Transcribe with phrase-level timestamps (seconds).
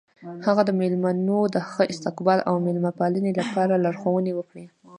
[0.45, 4.65] هغه د میلمنو د ښه استقبال او میلمه پالنې لپاره لارښوونې وکړې.